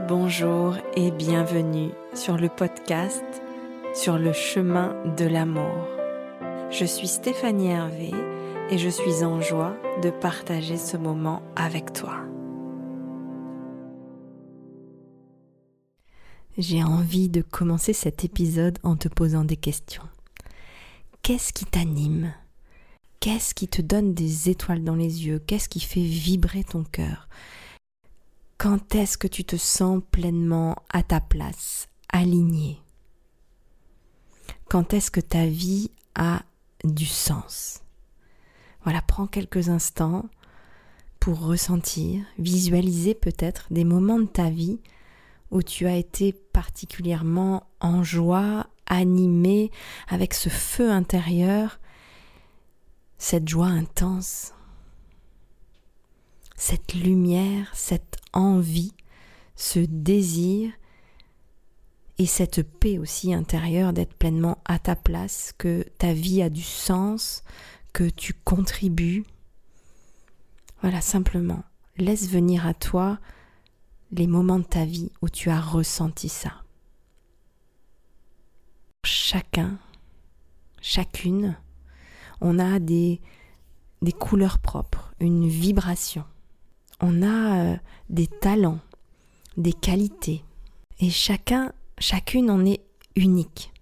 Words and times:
bonjour 0.00 0.76
et 0.96 1.10
bienvenue 1.10 1.90
sur 2.14 2.36
le 2.36 2.48
podcast 2.48 3.24
Sur 3.94 4.18
le 4.18 4.32
chemin 4.32 4.96
de 5.16 5.24
l'amour. 5.24 5.88
Je 6.70 6.84
suis 6.84 7.08
Stéphanie 7.08 7.68
Hervé 7.68 8.10
et 8.70 8.78
je 8.78 8.88
suis 8.88 9.22
en 9.22 9.40
joie 9.40 9.76
de 10.02 10.10
partager 10.10 10.76
ce 10.76 10.96
moment 10.96 11.42
avec 11.56 11.92
toi. 11.92 12.20
J'ai 16.58 16.82
envie 16.82 17.28
de 17.28 17.42
commencer 17.42 17.92
cet 17.92 18.24
épisode 18.24 18.78
en 18.82 18.96
te 18.96 19.08
posant 19.08 19.44
des 19.44 19.56
questions. 19.56 20.08
Qu'est-ce 21.22 21.52
qui 21.52 21.64
t'anime? 21.64 22.32
Qu'est-ce 23.20 23.54
qui 23.54 23.68
te 23.68 23.80
donne 23.80 24.14
des 24.14 24.50
étoiles 24.50 24.84
dans 24.84 24.96
les 24.96 25.26
yeux? 25.26 25.38
Qu'est-ce 25.38 25.68
qui 25.68 25.80
fait 25.80 26.00
vibrer 26.00 26.64
ton 26.64 26.82
cœur? 26.82 27.28
Quand 28.62 28.94
est-ce 28.94 29.18
que 29.18 29.26
tu 29.26 29.44
te 29.44 29.56
sens 29.56 30.00
pleinement 30.12 30.76
à 30.88 31.02
ta 31.02 31.18
place, 31.20 31.88
aligné? 32.12 32.80
Quand 34.68 34.94
est-ce 34.94 35.10
que 35.10 35.18
ta 35.18 35.46
vie 35.46 35.90
a 36.14 36.44
du 36.84 37.04
sens? 37.04 37.82
Voilà, 38.84 39.02
prends 39.02 39.26
quelques 39.26 39.68
instants 39.68 40.26
pour 41.18 41.40
ressentir, 41.40 42.24
visualiser 42.38 43.14
peut-être 43.14 43.66
des 43.72 43.82
moments 43.82 44.20
de 44.20 44.26
ta 44.26 44.48
vie 44.48 44.78
où 45.50 45.64
tu 45.64 45.88
as 45.88 45.96
été 45.96 46.32
particulièrement 46.32 47.66
en 47.80 48.04
joie, 48.04 48.68
animé, 48.86 49.72
avec 50.06 50.34
ce 50.34 50.50
feu 50.50 50.88
intérieur, 50.88 51.80
cette 53.18 53.48
joie 53.48 53.66
intense, 53.66 54.54
cette 56.54 56.94
lumière, 56.94 57.68
cette 57.74 58.21
envie, 58.32 58.94
ce 59.56 59.78
désir 59.78 60.72
et 62.18 62.26
cette 62.26 62.62
paix 62.62 62.98
aussi 62.98 63.32
intérieure 63.34 63.92
d'être 63.92 64.14
pleinement 64.14 64.58
à 64.64 64.78
ta 64.78 64.96
place, 64.96 65.52
que 65.56 65.84
ta 65.98 66.12
vie 66.12 66.42
a 66.42 66.50
du 66.50 66.62
sens, 66.62 67.42
que 67.92 68.08
tu 68.08 68.34
contribues. 68.34 69.24
Voilà, 70.82 71.00
simplement, 71.00 71.62
laisse 71.96 72.28
venir 72.28 72.66
à 72.66 72.74
toi 72.74 73.18
les 74.12 74.26
moments 74.26 74.58
de 74.58 74.64
ta 74.64 74.84
vie 74.84 75.10
où 75.22 75.28
tu 75.28 75.50
as 75.50 75.60
ressenti 75.60 76.28
ça. 76.28 76.62
Chacun, 79.04 79.78
chacune, 80.80 81.56
on 82.40 82.58
a 82.58 82.78
des, 82.78 83.20
des 84.02 84.12
couleurs 84.12 84.58
propres, 84.58 85.14
une 85.18 85.48
vibration. 85.48 86.24
On 87.02 87.22
a 87.22 87.64
euh, 87.64 87.76
des 88.10 88.28
talents, 88.28 88.78
des 89.56 89.72
qualités. 89.72 90.44
Et 91.00 91.10
chacun, 91.10 91.72
chacune 91.98 92.48
en 92.48 92.64
est 92.64 92.80
unique. 93.16 93.72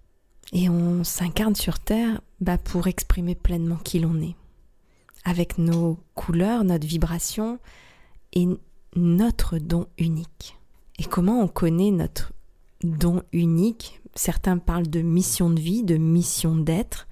Et 0.53 0.71
on 0.71 1.05
s'incarne 1.05 1.55
sur 1.55 1.79
Terre 1.79 2.23
bah, 2.41 2.57
pour 2.57 2.87
exprimer 2.87 3.35
pleinement 3.35 3.77
qui 3.77 4.01
l'on 4.01 4.21
est. 4.23 4.35
Avec 5.25 5.59
nos 5.59 5.99
couleurs, 6.15 6.65
notre 6.65 6.87
vibration 6.87 7.59
et 8.33 8.49
notre 8.97 9.59
don 9.59 9.87
unique. 9.99 10.57
Et 10.99 11.05
comment 11.05 11.43
on 11.43 11.49
connaît 11.49 11.91
notre 11.91 12.33
don 12.83 13.23
unique? 13.33 14.01
Certains 14.15 14.57
parlent 14.57 14.89
de 14.89 15.03
mission 15.03 15.51
de 15.51 15.61
vie, 15.61 15.85
de 15.85 15.99
mission 15.99 16.57
d'être. 16.57 17.07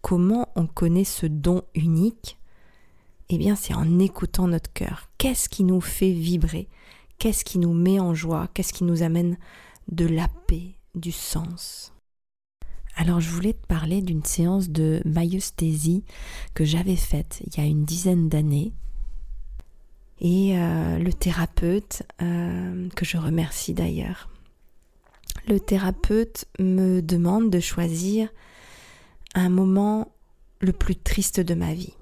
Comment 0.00 0.48
on 0.54 0.66
connaît 0.66 1.04
ce 1.04 1.26
don 1.26 1.62
unique? 1.74 2.39
Eh 3.32 3.38
bien, 3.38 3.54
c'est 3.54 3.74
en 3.74 4.00
écoutant 4.00 4.48
notre 4.48 4.72
cœur. 4.72 5.08
Qu'est-ce 5.16 5.48
qui 5.48 5.62
nous 5.62 5.80
fait 5.80 6.10
vibrer? 6.10 6.68
Qu'est-ce 7.18 7.44
qui 7.44 7.60
nous 7.60 7.72
met 7.72 8.00
en 8.00 8.12
joie? 8.12 8.48
Qu'est-ce 8.52 8.72
qui 8.72 8.82
nous 8.82 9.04
amène 9.04 9.38
de 9.86 10.04
la 10.04 10.26
paix, 10.48 10.74
du 10.96 11.12
sens? 11.12 11.92
Alors 12.96 13.20
je 13.20 13.30
voulais 13.30 13.52
te 13.52 13.66
parler 13.68 14.02
d'une 14.02 14.24
séance 14.24 14.68
de 14.68 15.00
maïeusthésie 15.04 16.02
que 16.54 16.64
j'avais 16.64 16.96
faite 16.96 17.40
il 17.46 17.56
y 17.56 17.60
a 17.64 17.68
une 17.68 17.84
dizaine 17.84 18.28
d'années. 18.28 18.72
Et 20.20 20.58
euh, 20.58 20.98
le 20.98 21.12
thérapeute, 21.12 22.02
euh, 22.20 22.88
que 22.96 23.04
je 23.04 23.16
remercie 23.16 23.74
d'ailleurs, 23.74 24.28
le 25.46 25.60
thérapeute 25.60 26.46
me 26.58 27.00
demande 27.00 27.48
de 27.48 27.60
choisir 27.60 28.28
un 29.34 29.50
moment 29.50 30.08
le 30.60 30.72
plus 30.72 30.96
triste 30.96 31.38
de 31.38 31.54
ma 31.54 31.74
vie 31.74 31.94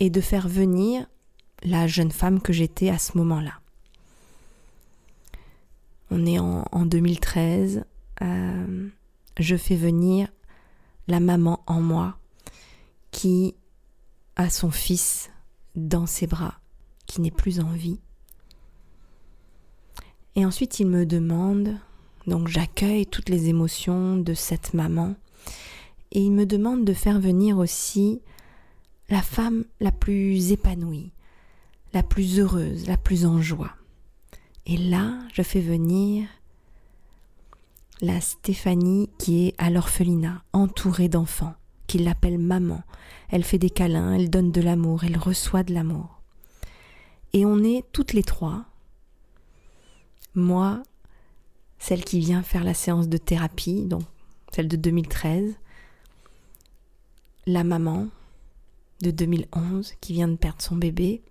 et 0.00 0.10
de 0.10 0.20
faire 0.20 0.48
venir 0.48 1.06
la 1.62 1.86
jeune 1.86 2.10
femme 2.10 2.40
que 2.40 2.52
j'étais 2.52 2.88
à 2.88 2.98
ce 2.98 3.16
moment-là. 3.18 3.60
On 6.10 6.26
est 6.26 6.40
en, 6.40 6.86
2013, 6.86 7.84
euh, 8.22 8.88
je 9.38 9.56
fais 9.56 9.76
venir 9.76 10.28
la 11.06 11.20
maman 11.20 11.62
en 11.66 11.80
moi 11.80 12.18
qui 13.12 13.54
a 14.34 14.50
son 14.50 14.72
fils 14.72 15.30
dans 15.76 16.06
ses 16.06 16.26
bras 16.26 16.54
qui 17.06 17.20
n'est 17.20 17.30
plus 17.30 17.60
en 17.60 17.70
vie. 17.70 18.00
Et 20.34 20.46
ensuite, 20.46 20.80
il 20.80 20.86
me 20.86 21.04
demande, 21.04 21.76
donc 22.26 22.48
j'accueille 22.48 23.06
toutes 23.06 23.28
les 23.28 23.48
émotions 23.48 24.16
de 24.16 24.32
cette 24.32 24.74
maman, 24.74 25.14
et 26.12 26.20
il 26.20 26.32
me 26.32 26.46
demande 26.46 26.84
de 26.84 26.92
faire 26.92 27.20
venir 27.20 27.58
aussi 27.58 28.20
la 29.10 29.22
femme 29.22 29.64
la 29.80 29.90
plus 29.90 30.52
épanouie, 30.52 31.10
la 31.92 32.04
plus 32.04 32.38
heureuse, 32.38 32.86
la 32.86 32.96
plus 32.96 33.26
en 33.26 33.42
joie. 33.42 33.72
Et 34.66 34.76
là, 34.76 35.18
je 35.34 35.42
fais 35.42 35.60
venir 35.60 36.28
la 38.00 38.20
Stéphanie 38.20 39.10
qui 39.18 39.48
est 39.48 39.54
à 39.58 39.68
l'orphelinat, 39.68 40.42
entourée 40.52 41.08
d'enfants, 41.08 41.54
qui 41.88 41.98
l'appelle 41.98 42.38
maman. 42.38 42.82
Elle 43.30 43.44
fait 43.44 43.58
des 43.58 43.68
câlins, 43.68 44.14
elle 44.14 44.30
donne 44.30 44.52
de 44.52 44.60
l'amour, 44.60 45.02
elle 45.02 45.18
reçoit 45.18 45.64
de 45.64 45.74
l'amour. 45.74 46.20
Et 47.32 47.44
on 47.44 47.62
est 47.64 47.84
toutes 47.92 48.12
les 48.12 48.22
trois. 48.22 48.64
Moi, 50.36 50.82
celle 51.78 52.04
qui 52.04 52.20
vient 52.20 52.42
faire 52.42 52.64
la 52.64 52.74
séance 52.74 53.08
de 53.08 53.16
thérapie, 53.16 53.82
donc 53.86 54.02
celle 54.52 54.68
de 54.68 54.76
2013. 54.76 55.54
La 57.46 57.64
maman 57.64 58.06
de 59.02 59.10
2011 59.10 59.94
qui 60.00 60.12
vient 60.12 60.28
de 60.28 60.36
perdre 60.36 60.62
son 60.62 60.76
bébé. 60.76 61.22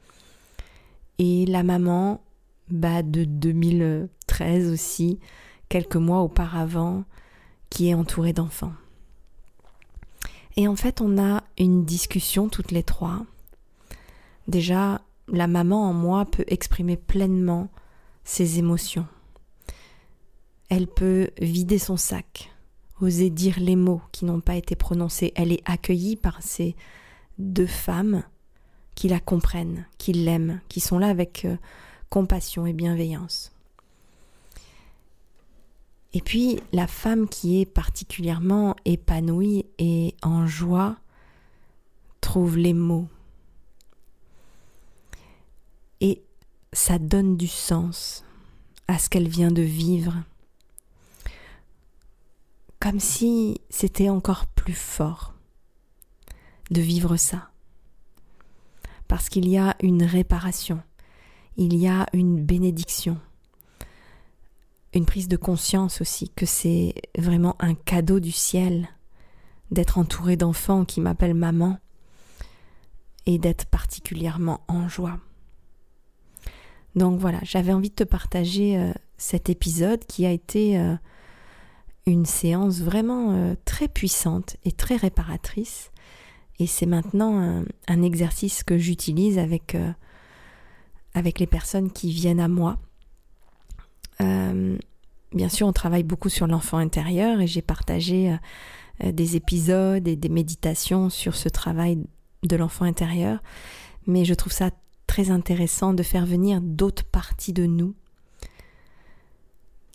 Et 1.18 1.46
la 1.46 1.64
maman 1.64 2.22
bah, 2.70 3.04
de 3.04 3.24
2013 3.24 4.72
aussi, 4.72 5.20
quelques 5.68 5.96
mois 5.96 6.22
auparavant, 6.22 7.04
qui 7.70 7.90
est 7.90 7.94
entourée 7.94 8.34
d'enfants. 8.34 8.74
Et 10.56 10.68
en 10.68 10.76
fait, 10.76 11.02
on 11.02 11.18
a 11.18 11.44
une 11.58 11.86
discussion 11.86 12.50
toutes 12.50 12.72
les 12.72 12.84
trois. 12.84 13.26
Déjà, 14.48 15.02
la 15.28 15.48
maman 15.48 15.90
en 15.90 15.94
moi 15.94 16.26
peut 16.26 16.46
exprimer 16.48 16.98
pleinement 16.98 17.70
ses 18.24 18.60
émotions. 18.60 19.08
Elle 20.70 20.88
peut 20.88 21.30
vider 21.40 21.80
son 21.80 21.98
sac, 21.98 22.52
oser 23.02 23.30
dire 23.30 23.60
les 23.60 23.76
mots 23.76 24.02
qui 24.12 24.26
n'ont 24.26 24.42
pas 24.42 24.56
été 24.56 24.76
prononcés. 24.76 25.34
Elle 25.36 25.52
est 25.52 25.64
accueillie 25.66 26.16
par 26.16 26.42
ces 26.42 26.76
deux 27.40 27.66
femmes 27.66 28.24
qui 28.96 29.08
la 29.08 29.20
comprennent, 29.20 29.86
qui 29.98 30.14
l'aiment, 30.14 30.60
qui 30.68 30.80
sont 30.80 31.00
là 31.00 31.08
avec 31.08 31.46
euh, 31.46 31.58
compassion 32.10 32.66
et 32.66 32.74
bienveillance. 32.74 33.52
Et 36.14 36.22
puis 36.22 36.60
la 36.74 36.88
femme 36.88 37.30
qui 37.30 37.62
est 37.62 37.66
particulièrement 37.66 38.76
épanouie 38.86 39.66
et 39.78 40.16
en 40.22 40.48
joie 40.48 40.98
trouve 42.20 42.58
les 42.58 42.74
mots 42.74 43.08
et 46.02 46.24
ça 46.74 47.00
donne 47.00 47.38
du 47.38 47.48
sens 47.48 48.24
à 48.88 48.98
ce 48.98 49.10
qu'elle 49.10 49.28
vient 49.28 49.52
de 49.52 49.62
vivre. 49.62 50.16
Comme 52.80 53.00
si 53.00 53.62
c'était 53.70 54.10
encore 54.10 54.48
plus 54.48 54.74
fort 54.74 55.34
de 56.72 56.82
vivre 56.82 57.18
ça. 57.18 57.50
Parce 59.08 59.30
qu'il 59.30 59.48
y 59.48 59.58
a 59.58 59.76
une 59.82 60.04
réparation, 60.04 60.82
il 61.58 61.76
y 61.76 61.88
a 61.88 62.06
une 62.14 62.44
bénédiction, 62.44 63.18
une 64.94 65.06
prise 65.06 65.28
de 65.28 65.38
conscience 65.38 66.02
aussi 66.02 66.30
que 66.30 66.46
c'est 66.46 66.94
vraiment 67.18 67.56
un 67.60 67.74
cadeau 67.74 68.20
du 68.20 68.32
ciel 68.32 68.90
d'être 69.72 69.98
entouré 69.98 70.36
d'enfants 70.36 70.86
qui 70.86 71.02
m'appellent 71.02 71.34
maman 71.34 71.78
et 73.26 73.38
d'être 73.38 73.66
particulièrement 73.66 74.62
en 74.68 74.88
joie. 74.88 75.20
Donc 76.96 77.20
voilà, 77.20 77.40
j'avais 77.44 77.74
envie 77.74 77.90
de 77.90 77.96
te 77.96 78.04
partager 78.04 78.78
euh, 78.78 78.92
cet 79.18 79.50
épisode 79.50 80.04
qui 80.06 80.26
a 80.26 80.32
été 80.32 80.80
euh, 80.80 80.96
une 82.08 82.26
séance 82.26 82.80
vraiment 82.80 83.34
euh, 83.34 83.56
très 83.66 83.88
puissante 83.88 84.58
et 84.66 84.72
très 84.72 84.96
réparatrice. 84.96 85.92
Et 86.60 86.68
c'est 86.68 86.86
maintenant 86.86 87.64
un, 87.88 88.02
exercice 88.02 88.64
que 88.64 88.78
j'utilise 88.78 89.40
avec, 89.40 89.78
avec 91.14 91.40
les 91.40 91.48
personnes 91.48 91.90
qui 91.90 92.12
viennent 92.12 92.42
à 92.42 92.50
moi 92.50 92.78
bien 95.34 95.50
sûr, 95.50 95.68
on 95.68 95.74
travaille 95.74 96.04
beaucoup 96.04 96.30
sur 96.30 96.48
l'enfant 96.48 96.78
intérieur 96.78 97.42
et 97.42 97.48
j'ai 97.48 97.62
partagé 97.62 98.36
euh, 99.04 99.12
des 99.12 99.36
épisodes 99.36 100.08
et 100.08 100.16
des 100.16 100.30
méditations 100.30 101.10
sur 101.10 101.36
ce 101.36 101.50
travail 101.50 102.04
de 102.44 102.56
l'enfant 102.56 102.86
intérieur, 102.86 103.42
mais 104.08 104.26
je 104.26 104.34
trouve 104.34 104.54
ça 104.54 104.72
très 105.08 105.32
intéressant 105.32 105.94
de 105.94 106.04
faire 106.04 106.26
venir 106.26 106.62
d'autres 106.62 107.04
parties 107.04 107.54
de 107.54 107.66
nous 107.66 107.96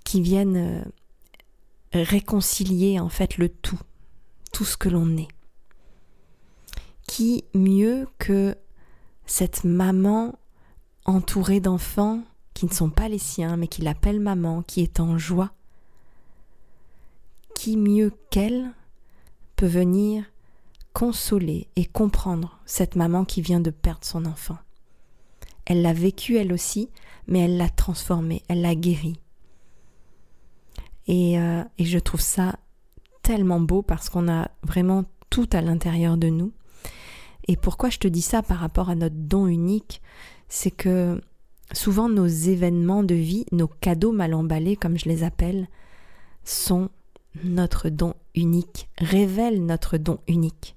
qui 0.04 0.20
viennent 0.20 0.56
euh, 0.56 0.82
réconcilier 1.92 3.00
en 3.00 3.08
fait 3.08 3.38
le 3.38 3.48
tout, 3.48 3.80
tout 4.52 4.64
ce 4.64 4.76
que 4.76 4.88
l'on 4.88 5.16
est. 5.16 5.28
Qui 7.14 7.44
mieux 7.54 8.08
que 8.18 8.56
cette 9.24 9.62
maman 9.62 10.36
entourée 11.04 11.60
d'enfants 11.60 12.24
qui 12.54 12.66
ne 12.66 12.72
sont 12.72 12.90
pas 12.90 13.08
les 13.08 13.20
siens, 13.20 13.56
mais 13.56 13.68
qui 13.68 13.82
l'appellent 13.82 14.18
maman, 14.18 14.62
qui 14.62 14.80
est 14.80 14.98
en 14.98 15.16
joie, 15.16 15.52
qui 17.54 17.76
mieux 17.76 18.10
qu'elle 18.30 18.72
peut 19.54 19.68
venir 19.68 20.24
consoler 20.92 21.68
et 21.76 21.84
comprendre 21.84 22.58
cette 22.66 22.96
maman 22.96 23.24
qui 23.24 23.42
vient 23.42 23.60
de 23.60 23.70
perdre 23.70 24.04
son 24.04 24.24
enfant? 24.24 24.58
Elle 25.66 25.82
l'a 25.82 25.92
vécu 25.92 26.36
elle 26.36 26.52
aussi, 26.52 26.90
mais 27.28 27.38
elle 27.38 27.58
l'a 27.58 27.68
transformé, 27.68 28.42
elle 28.48 28.62
l'a 28.62 28.74
guéri. 28.74 29.20
Et, 31.06 31.38
euh, 31.38 31.62
et 31.78 31.84
je 31.84 32.00
trouve 32.00 32.22
ça 32.22 32.56
tellement 33.22 33.60
beau 33.60 33.82
parce 33.82 34.10
qu'on 34.10 34.28
a 34.28 34.50
vraiment 34.64 35.04
tout 35.30 35.48
à 35.52 35.60
l'intérieur 35.60 36.16
de 36.16 36.28
nous. 36.28 36.52
Et 37.46 37.56
pourquoi 37.56 37.90
je 37.90 37.98
te 37.98 38.08
dis 38.08 38.22
ça 38.22 38.42
par 38.42 38.58
rapport 38.58 38.88
à 38.88 38.94
notre 38.94 39.16
don 39.16 39.46
unique, 39.46 40.00
c'est 40.48 40.70
que 40.70 41.20
souvent 41.72 42.08
nos 42.08 42.26
événements 42.26 43.02
de 43.02 43.14
vie, 43.14 43.46
nos 43.52 43.68
cadeaux 43.68 44.12
mal 44.12 44.34
emballés 44.34 44.76
comme 44.76 44.98
je 44.98 45.08
les 45.08 45.22
appelle, 45.22 45.68
sont 46.44 46.90
notre 47.42 47.88
don 47.88 48.14
unique, 48.34 48.88
révèlent 48.98 49.64
notre 49.64 49.98
don 49.98 50.18
unique. 50.28 50.76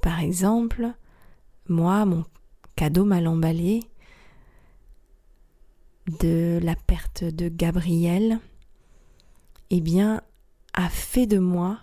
Par 0.00 0.20
exemple, 0.20 0.88
moi, 1.68 2.04
mon 2.04 2.24
cadeau 2.76 3.04
mal 3.04 3.26
emballé 3.26 3.84
de 6.20 6.58
la 6.62 6.74
perte 6.74 7.24
de 7.24 7.48
Gabriel, 7.48 8.38
eh 9.70 9.80
bien, 9.80 10.22
a 10.72 10.88
fait 10.88 11.26
de 11.26 11.38
moi 11.38 11.80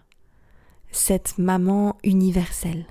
cette 0.92 1.38
maman 1.38 1.98
universelle, 2.04 2.86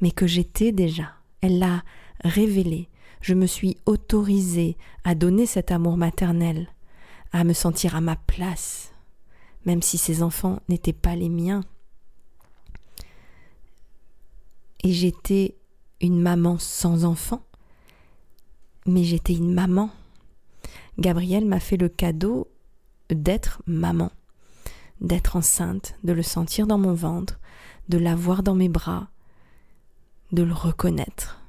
mais 0.00 0.10
que 0.10 0.26
j'étais 0.26 0.72
déjà. 0.72 1.12
Elle 1.40 1.58
l'a 1.58 1.82
révélé. 2.24 2.88
Je 3.20 3.34
me 3.34 3.46
suis 3.46 3.76
autorisée 3.86 4.76
à 5.04 5.14
donner 5.14 5.46
cet 5.46 5.70
amour 5.70 5.96
maternel, 5.96 6.68
à 7.32 7.44
me 7.44 7.52
sentir 7.52 7.96
à 7.96 8.00
ma 8.00 8.16
place, 8.16 8.92
même 9.66 9.82
si 9.82 9.98
ces 9.98 10.22
enfants 10.22 10.60
n'étaient 10.68 10.92
pas 10.92 11.16
les 11.16 11.28
miens. 11.28 11.64
Et 14.84 14.92
j'étais 14.92 15.56
une 16.00 16.20
maman 16.20 16.58
sans 16.58 17.04
enfant, 17.04 17.42
mais 18.86 19.02
j'étais 19.02 19.34
une 19.34 19.52
maman. 19.52 19.90
Gabriel 20.98 21.44
m'a 21.44 21.60
fait 21.60 21.76
le 21.76 21.88
cadeau 21.88 22.48
d'être 23.10 23.62
maman, 23.66 24.12
d'être 25.00 25.36
enceinte, 25.36 25.96
de 26.04 26.12
le 26.12 26.22
sentir 26.22 26.66
dans 26.66 26.78
mon 26.78 26.94
ventre, 26.94 27.40
de 27.88 27.98
l'avoir 27.98 28.42
dans 28.42 28.54
mes 28.54 28.68
bras, 28.68 29.08
de 30.32 30.42
le 30.42 30.52
reconnaître 30.52 31.40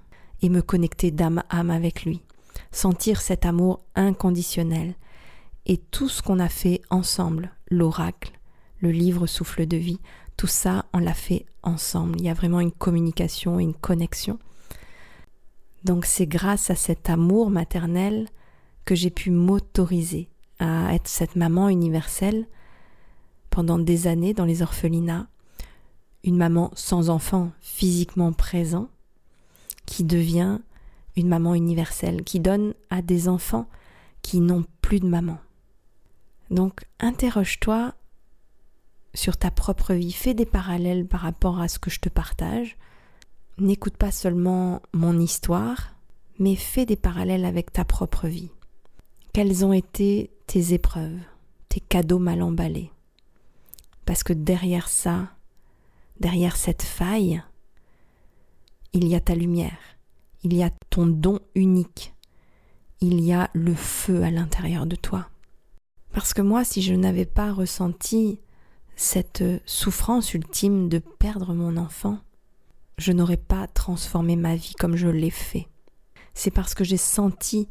et 0.41 0.49
me 0.49 0.61
connecter 0.61 1.11
d'âme 1.11 1.43
à 1.49 1.59
âme 1.59 1.71
avec 1.71 2.03
lui, 2.03 2.21
sentir 2.71 3.21
cet 3.21 3.45
amour 3.45 3.81
inconditionnel 3.95 4.95
et 5.65 5.77
tout 5.77 6.09
ce 6.09 6.21
qu'on 6.21 6.39
a 6.39 6.49
fait 6.49 6.81
ensemble, 6.89 7.51
l'oracle, 7.69 8.39
le 8.79 8.91
livre 8.91 9.27
souffle 9.27 9.65
de 9.65 9.77
vie, 9.77 9.99
tout 10.37 10.47
ça, 10.47 10.85
on 10.93 10.99
l'a 10.99 11.13
fait 11.13 11.45
ensemble. 11.63 12.15
Il 12.19 12.25
y 12.25 12.29
a 12.29 12.33
vraiment 12.33 12.61
une 12.61 12.71
communication 12.71 13.59
une 13.59 13.73
connexion. 13.73 14.39
Donc 15.83 16.05
c'est 16.05 16.27
grâce 16.27 16.69
à 16.69 16.75
cet 16.75 17.09
amour 17.09 17.49
maternel 17.49 18.27
que 18.85 18.95
j'ai 18.95 19.09
pu 19.09 19.31
m'autoriser 19.31 20.29
à 20.59 20.93
être 20.93 21.07
cette 21.07 21.35
maman 21.35 21.69
universelle 21.69 22.47
pendant 23.49 23.79
des 23.79 24.07
années 24.07 24.33
dans 24.33 24.45
les 24.45 24.61
orphelinats, 24.61 25.27
une 26.23 26.37
maman 26.37 26.71
sans 26.75 27.09
enfant 27.09 27.51
physiquement 27.61 28.33
présent, 28.33 28.89
qui 29.85 30.03
devient 30.03 30.59
une 31.15 31.27
maman 31.27 31.55
universelle, 31.55 32.23
qui 32.23 32.39
donne 32.39 32.73
à 32.89 33.01
des 33.01 33.27
enfants 33.27 33.67
qui 34.21 34.39
n'ont 34.39 34.65
plus 34.81 34.99
de 34.99 35.07
maman. 35.07 35.37
Donc 36.49 36.85
interroge-toi 36.99 37.93
sur 39.13 39.37
ta 39.37 39.51
propre 39.51 39.93
vie, 39.93 40.11
fais 40.11 40.33
des 40.33 40.45
parallèles 40.45 41.07
par 41.07 41.21
rapport 41.21 41.59
à 41.59 41.67
ce 41.67 41.79
que 41.79 41.89
je 41.89 41.99
te 41.99 42.09
partage. 42.09 42.77
N'écoute 43.57 43.97
pas 43.97 44.11
seulement 44.11 44.81
mon 44.93 45.19
histoire, 45.19 45.95
mais 46.37 46.55
fais 46.55 46.85
des 46.85 46.95
parallèles 46.95 47.45
avec 47.45 47.73
ta 47.73 47.83
propre 47.83 48.27
vie. 48.27 48.51
Quelles 49.33 49.65
ont 49.65 49.73
été 49.73 50.31
tes 50.47 50.73
épreuves, 50.73 51.19
tes 51.69 51.79
cadeaux 51.79 52.19
mal 52.19 52.41
emballés? 52.41 52.91
Parce 54.05 54.23
que 54.23 54.33
derrière 54.33 54.89
ça, 54.89 55.29
derrière 56.19 56.55
cette 56.55 56.83
faille, 56.83 57.41
il 58.93 59.07
y 59.07 59.15
a 59.15 59.19
ta 59.19 59.35
lumière, 59.35 59.79
il 60.43 60.53
y 60.53 60.63
a 60.63 60.71
ton 60.89 61.05
don 61.05 61.39
unique, 61.55 62.13
il 63.01 63.21
y 63.21 63.33
a 63.33 63.49
le 63.53 63.75
feu 63.75 64.23
à 64.23 64.31
l'intérieur 64.31 64.85
de 64.85 64.95
toi. 64.95 65.29
Parce 66.11 66.33
que 66.33 66.41
moi, 66.41 66.63
si 66.63 66.81
je 66.81 66.93
n'avais 66.93 67.25
pas 67.25 67.53
ressenti 67.53 68.39
cette 68.95 69.43
souffrance 69.65 70.33
ultime 70.33 70.89
de 70.89 70.99
perdre 70.99 71.53
mon 71.53 71.77
enfant, 71.77 72.19
je 72.97 73.13
n'aurais 73.13 73.37
pas 73.37 73.67
transformé 73.67 74.35
ma 74.35 74.55
vie 74.55 74.73
comme 74.77 74.95
je 74.95 75.07
l'ai 75.07 75.29
fait. 75.29 75.67
C'est 76.33 76.51
parce 76.51 76.73
que 76.73 76.83
j'ai 76.83 76.97
senti 76.97 77.69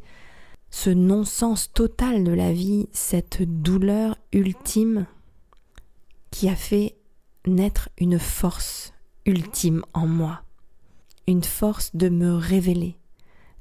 ce 0.71 0.89
non-sens 0.89 1.71
total 1.71 2.23
de 2.23 2.31
la 2.31 2.51
vie, 2.51 2.87
cette 2.91 3.43
douleur 3.43 4.17
ultime 4.31 5.05
qui 6.31 6.49
a 6.49 6.55
fait 6.55 6.98
naître 7.49 7.89
une 7.97 8.19
force 8.19 8.93
ultime 9.25 9.83
en 9.93 10.07
moi, 10.07 10.41
une 11.27 11.43
force 11.43 11.95
de 11.95 12.09
me 12.09 12.33
révéler, 12.33 12.95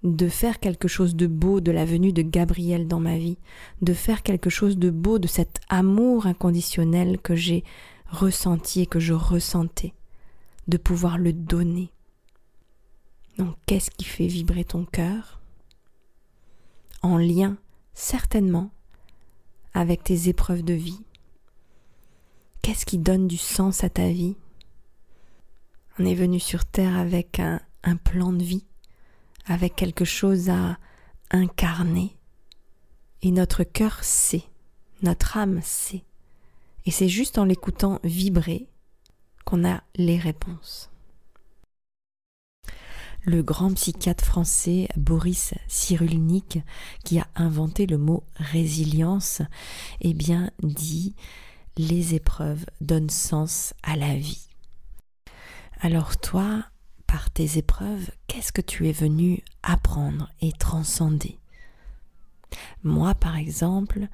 de 0.03 0.29
faire 0.29 0.61
quelque 0.61 0.89
chose 0.89 1.17
de 1.17 1.27
beau 1.27 1.61
de 1.61 1.73
la 1.73 1.85
venue 1.85 2.13
de 2.13 2.23
Gabriel 2.23 2.87
dans 2.87 3.01
ma 3.01 3.19
vie, 3.19 3.39
de 3.83 3.93
faire 3.93 4.23
quelque 4.23 4.51
chose 4.51 4.79
de 4.79 4.91
beau 4.91 5.19
de 5.19 5.27
cet 5.27 5.61
amour 5.69 6.27
inconditionnel 6.27 7.19
que 7.19 7.35
j'ai 7.35 7.65
ressenti 8.09 8.83
et 8.83 8.87
que 8.87 9.01
je 9.01 9.15
ressentais, 9.15 9.95
de 10.69 10.77
pouvoir 10.77 11.19
le 11.19 11.33
donner. 11.33 11.91
Donc 13.39 13.55
qu'est-ce 13.67 13.91
qui 13.91 14.05
fait 14.05 14.27
vibrer 14.27 14.65
ton 14.65 14.85
cœur? 14.85 15.41
En 17.03 17.17
lien 17.17 17.57
certainement 17.95 18.71
avec 19.75 20.05
tes 20.05 20.29
épreuves 20.29 20.63
de 20.63 20.75
vie. 20.75 21.01
Qu'est-ce 22.63 22.87
qui 22.87 22.99
donne 22.99 23.29
du 23.29 23.37
sens 23.37 23.85
à 23.85 23.89
ta 23.89 24.09
vie? 24.09 24.37
On 25.99 26.05
est 26.05 26.15
venu 26.15 26.39
sur 26.39 26.65
Terre 26.65 26.97
avec 26.97 27.41
un, 27.41 27.61
plan 28.05 28.33
de 28.33 28.43
vie 28.43 28.65
avec 29.47 29.75
quelque 29.75 30.05
chose 30.05 30.51
à 30.51 30.79
incarner. 31.31 32.17
Et 33.23 33.31
notre 33.31 33.65
cœur 33.65 34.05
sait, 34.05 34.45
notre 35.03 35.37
âme 35.37 35.61
sait. 35.63 36.05
Et 36.85 36.91
c'est 36.91 37.09
juste 37.09 37.39
en 37.39 37.45
l'écoutant 37.45 37.99
vibrer 38.05 38.69
qu'on 39.45 39.67
a 39.67 39.83
les 39.97 40.19
réponses. 40.19 40.91
Le 43.23 43.43
grand 43.43 43.73
psychiatre 43.75 44.25
français 44.25 44.89
Boris 44.97 45.55
Cyrulnik, 45.67 46.61
qui 47.05 47.19
a 47.19 47.27
inventé 47.35 47.87
le 47.87 47.99
mot 47.99 48.23
résilience, 48.37 49.43
eh 50.01 50.15
bien 50.15 50.51
dit 50.63 51.15
les 51.79 52.15
épreuves 52.15 52.67
donnent 52.81 53.09
sens 53.09 53.73
à 53.83 53.97
la 53.97 54.15
vie. 54.17 54.49
Alors 55.81 56.19
toi, 56.19 56.65
par 57.07 57.31
tes 57.31 57.57
épreuves, 57.57 58.11
qu'est-ce 58.27 58.53
que 58.53 58.61
tu 58.61 58.89
es 58.89 58.93
venu 58.93 59.43
apprendre 59.63 60.29
et 60.41 60.53
transcender? 60.53 61.39
Moi, 62.83 63.15
par 63.15 63.37
exemple, 63.37 64.09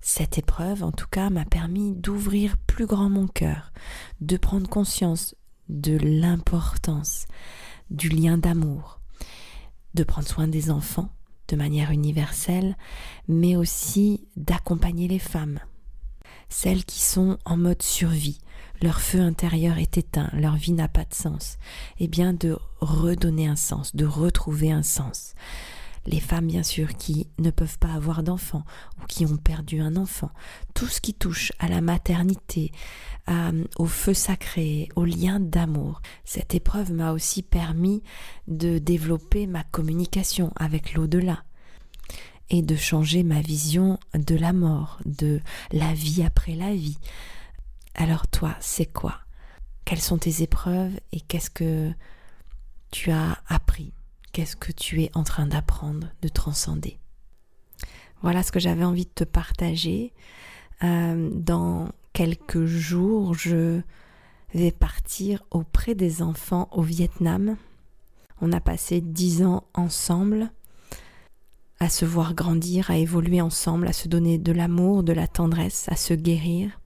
cette 0.00 0.38
épreuve, 0.38 0.82
en 0.82 0.92
tout 0.92 1.08
cas, 1.10 1.28
m'a 1.28 1.44
permis 1.44 1.94
d'ouvrir 1.94 2.56
plus 2.56 2.86
grand 2.86 3.10
mon 3.10 3.26
cœur, 3.26 3.70
de 4.22 4.38
prendre 4.38 4.68
conscience 4.68 5.34
de 5.68 5.98
l'importance 5.98 7.26
du 7.90 8.08
lien 8.08 8.38
d'amour, 8.38 9.00
de 9.94 10.04
prendre 10.04 10.26
soin 10.26 10.48
des 10.48 10.70
enfants 10.70 11.10
de 11.48 11.56
manière 11.56 11.90
universelle, 11.90 12.76
mais 13.28 13.56
aussi 13.56 14.26
d'accompagner 14.36 15.08
les 15.08 15.18
femmes, 15.18 15.60
celles 16.50 16.84
qui 16.84 17.00
sont 17.00 17.38
en 17.46 17.56
mode 17.56 17.80
survie, 17.82 18.38
leur 18.82 19.00
feu 19.00 19.20
intérieur 19.20 19.78
est 19.78 19.96
éteint, 19.96 20.28
leur 20.32 20.56
vie 20.56 20.72
n'a 20.72 20.88
pas 20.88 21.04
de 21.04 21.14
sens, 21.14 21.56
eh 21.98 22.08
bien 22.08 22.32
de 22.34 22.58
redonner 22.80 23.46
un 23.46 23.56
sens, 23.56 23.96
de 23.96 24.04
retrouver 24.04 24.72
un 24.72 24.82
sens. 24.82 25.34
les 26.06 26.20
femmes 26.20 26.46
bien 26.46 26.62
sûr 26.62 26.94
qui 26.96 27.28
ne 27.38 27.50
peuvent 27.50 27.78
pas 27.78 27.92
avoir 27.92 28.22
d'enfants 28.22 28.64
ou 29.00 29.06
qui 29.06 29.26
ont 29.26 29.36
perdu 29.36 29.80
un 29.80 29.96
enfant, 29.96 30.30
tout 30.74 30.86
ce 30.86 31.00
qui 31.00 31.14
touche 31.14 31.52
à 31.58 31.68
la 31.68 31.80
maternité, 31.80 32.72
au 33.78 33.86
feu 33.86 34.14
sacré, 34.14 34.88
au 34.96 35.04
lien 35.04 35.38
d'amour. 35.38 36.00
Cette 36.24 36.54
épreuve 36.54 36.92
m'a 36.92 37.12
aussi 37.12 37.42
permis 37.42 38.02
de 38.48 38.78
développer 38.78 39.46
ma 39.46 39.62
communication 39.62 40.52
avec 40.56 40.94
l'au-delà 40.94 41.44
et 42.50 42.62
de 42.62 42.76
changer 42.76 43.22
ma 43.22 43.40
vision 43.40 43.98
de 44.14 44.34
la 44.34 44.52
mort, 44.52 44.98
de 45.06 45.40
la 45.72 45.94
vie 45.94 46.22
après 46.22 46.54
la 46.54 46.74
vie. 46.74 46.98
Alors 47.94 48.26
toi, 48.28 48.54
c'est 48.60 48.86
quoi? 48.86 49.20
Quelles 49.84 50.00
sont 50.00 50.18
tes 50.18 50.42
épreuves 50.42 50.98
et 51.12 51.20
qu'est-ce 51.20 51.50
que 51.50 51.90
tu 52.90 53.10
as 53.10 53.38
appris? 53.48 53.92
Qu'est-ce 54.32 54.56
que 54.56 54.72
tu 54.72 55.02
es 55.02 55.10
en 55.14 55.24
train 55.24 55.46
d'apprendre, 55.46 56.08
de 56.22 56.28
transcender? 56.28 56.98
Voilà 58.22 58.42
ce 58.42 58.52
que 58.52 58.60
j'avais 58.60 58.84
envie 58.84 59.06
de 59.06 59.10
te 59.10 59.24
partager. 59.24 60.12
Euh, 60.82 61.30
dans 61.32 61.88
quelques 62.12 62.66
jours, 62.66 63.34
je 63.34 63.80
vais 64.54 64.72
partir 64.72 65.42
auprès 65.50 65.94
des 65.94 66.22
enfants 66.22 66.68
au 66.72 66.82
Vietnam. 66.82 67.56
On 68.40 68.52
a 68.52 68.60
passé 68.60 69.00
dix 69.00 69.42
ans 69.42 69.64
ensemble 69.74 70.50
à 71.80 71.88
se 71.88 72.04
voir 72.04 72.34
grandir, 72.34 72.90
à 72.90 72.98
évoluer 72.98 73.40
ensemble, 73.40 73.88
à 73.88 73.94
se 73.94 74.06
donner 74.06 74.36
de 74.36 74.52
l'amour, 74.52 75.02
de 75.02 75.14
la 75.14 75.26
tendresse, 75.26 75.86
à 75.88 75.96
se 75.96 76.12
guérir. 76.12 76.78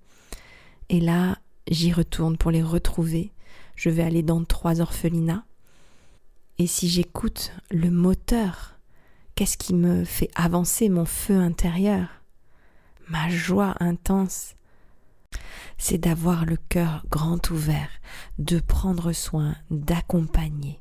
Et 0.89 1.01
là, 1.01 1.39
j'y 1.69 1.93
retourne 1.93 2.37
pour 2.37 2.53
les 2.53 2.63
retrouver. 2.63 3.33
Je 3.75 3.91
vais 3.91 4.05
aller 4.05 4.23
dans 4.23 4.45
trois 4.45 4.81
orphelinats. 4.81 5.45
Et 6.59 6.69
si 6.69 6.89
j'écoute 6.89 7.53
le 7.73 7.91
moteur, 7.91 8.79
qu'est-ce 9.35 9.59
qui 9.59 9.75
me 9.75 10.05
fait 10.05 10.31
avancer 10.37 10.89
mon 10.89 11.05
feu 11.05 11.39
intérieur? 11.39 12.07
Ma 13.09 13.29
joie 13.29 13.75
intense, 13.81 14.55
c'est 15.77 15.99
d'avoir 15.99 16.47
le 16.47 16.57
cœur 16.57 17.05
grand 17.11 17.51
ouvert, 17.51 17.91
de 18.39 18.61
prendre 18.61 19.13
soin, 19.13 19.57
d'accompagner. 19.73 20.81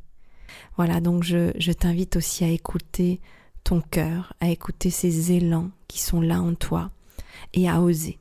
Voilà, 0.77 1.01
donc 1.01 1.23
je, 1.23 1.51
je 1.57 1.71
t'invite 1.71 2.15
aussi 2.15 2.43
à 2.43 2.49
écouter 2.49 3.19
ton 3.63 3.81
cœur, 3.81 4.33
à 4.39 4.49
écouter 4.49 4.89
ces 4.89 5.31
élans 5.31 5.71
qui 5.87 5.99
sont 5.99 6.21
là 6.21 6.41
en 6.41 6.53
toi 6.53 6.91
et 7.53 7.69
à 7.69 7.81
oser. 7.81 8.19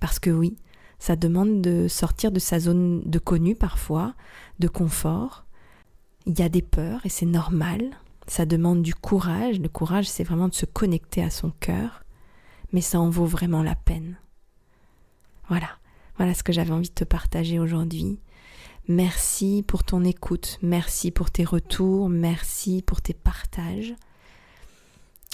Parce 0.00 0.18
que 0.18 0.30
oui, 0.30 0.56
ça 0.98 1.16
demande 1.16 1.60
de 1.60 1.88
sortir 1.88 2.32
de 2.32 2.38
sa 2.38 2.60
zone 2.60 3.02
de 3.04 3.18
connu 3.18 3.54
parfois, 3.54 4.14
de 4.58 4.68
confort. 4.68 5.44
Il 6.26 6.38
y 6.38 6.42
a 6.42 6.48
des 6.48 6.62
peurs 6.62 7.04
et 7.04 7.08
c'est 7.08 7.26
normal. 7.26 7.90
Ça 8.26 8.46
demande 8.46 8.82
du 8.82 8.94
courage. 8.94 9.58
Le 9.60 9.68
courage, 9.68 10.08
c'est 10.08 10.24
vraiment 10.24 10.48
de 10.48 10.54
se 10.54 10.66
connecter 10.66 11.22
à 11.22 11.30
son 11.30 11.50
cœur. 11.60 12.04
Mais 12.72 12.80
ça 12.80 13.00
en 13.00 13.10
vaut 13.10 13.26
vraiment 13.26 13.62
la 13.62 13.74
peine. 13.74 14.16
Voilà. 15.48 15.68
Voilà 16.16 16.34
ce 16.34 16.42
que 16.42 16.52
j'avais 16.52 16.72
envie 16.72 16.90
de 16.90 16.94
te 16.94 17.04
partager 17.04 17.58
aujourd'hui. 17.58 18.20
Merci 18.88 19.64
pour 19.66 19.84
ton 19.84 20.04
écoute, 20.04 20.58
merci 20.62 21.10
pour 21.10 21.30
tes 21.30 21.44
retours, 21.44 22.08
merci 22.08 22.82
pour 22.82 23.00
tes 23.00 23.14
partages 23.14 23.94